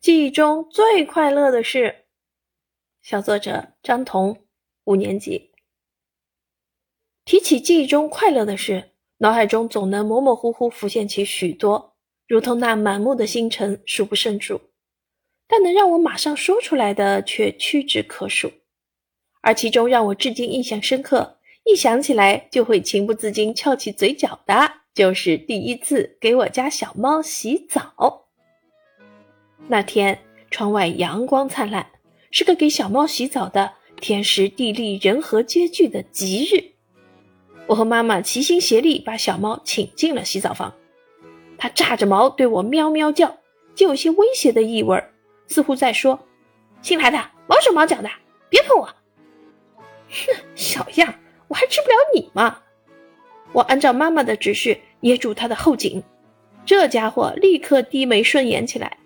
[0.00, 2.06] 记忆中最快乐的事。
[3.02, 4.46] 小作者张彤，
[4.84, 5.50] 五年级。
[7.26, 14.62] 提起记忆中快乐的事，脑海中总能模模糊糊浮现起许多，如同那满目的星辰，数不胜数。
[15.46, 18.50] 但能让我马上说出来的却屈指可数。
[19.42, 24.54] 而其中让我至今印象深刻，一想起来就会情不自禁翘起嘴角的，
[24.94, 28.29] 就是第一次给我家小猫洗澡。
[29.68, 30.18] 那天
[30.50, 31.86] 窗外阳光灿烂，
[32.30, 36.72] 是个给小猫洗澡的天时地利人和皆具的吉日。
[37.66, 40.74] 我和妈妈齐心协力把小猫请进了洗澡房，
[41.56, 43.38] 它炸着毛对我喵喵叫，
[43.76, 45.00] 就有些威胁的意味，
[45.46, 46.26] 似乎在说
[46.82, 48.10] ：“新来的，毛手毛脚的，
[48.48, 48.86] 别碰我。”
[50.10, 51.14] 哼，小样，
[51.46, 52.58] 我还治不了你吗？
[53.52, 56.02] 我按照妈妈的指示捏住它的后颈，
[56.66, 58.96] 这家伙立刻低眉顺眼起来。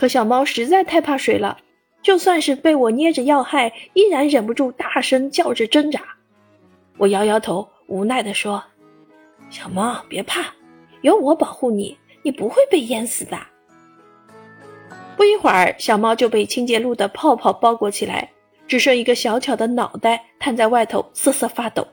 [0.00, 1.58] 可小猫实在太怕水了，
[2.00, 6.00] 就算是被我捏着要害，依然忍不住大声叫着挣扎。
[6.96, 8.64] 我摇摇头，无奈地说
[9.50, 10.54] ：“小猫别怕，
[11.02, 13.38] 有我保护你，你不会被淹死的。”
[15.18, 18.30] 不一会儿，小猫就被清洁露的泡泡包裹起来，
[18.66, 21.86] 只剩一个小巧的脑袋探在外头瑟瑟发抖，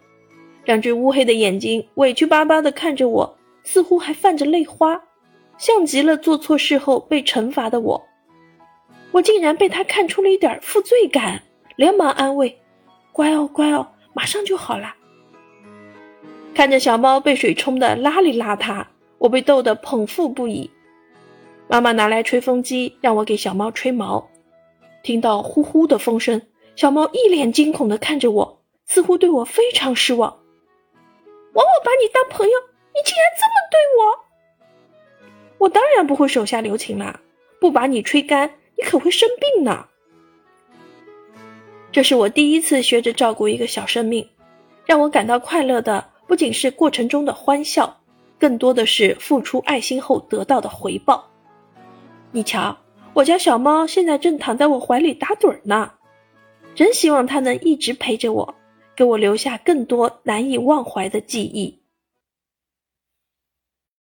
[0.63, 4.97] 两只乌黑的眼睛委屈巴巴地看着我，似乎还泛着泪花。
[5.57, 8.07] 像极了做错事后被惩罚的我，
[9.11, 11.41] 我竟然被他看出了一点负罪感，
[11.75, 12.59] 连忙安慰
[13.11, 14.93] ：“乖哦，乖哦，马上就好了。”
[16.53, 18.85] 看着小猫被水冲得邋里邋遢，
[19.17, 20.69] 我被逗得捧腹不已。
[21.67, 24.29] 妈妈拿来吹风机让我给小猫吹毛，
[25.03, 26.41] 听到呼呼的风声，
[26.75, 30.29] 小猫一脸惊恐地看着我，似乎对我非常失望。
[31.53, 32.53] 枉我把你当朋友，
[35.67, 37.19] 我当然不会手下留情啦！
[37.59, 39.85] 不把你吹干，你可会生病呢。
[41.91, 44.25] 这是我第一次学着照顾一个小生命，
[44.85, 47.99] 让我感到快乐的不仅是过程中的欢笑，
[48.39, 51.29] 更多的是付出爱心后得到的回报。
[52.31, 52.77] 你瞧，
[53.13, 55.91] 我家小猫现在正躺在我怀里打盹呢，
[56.75, 58.55] 真希望它能一直陪着我，
[58.95, 61.77] 给我留下更多难以忘怀的记忆。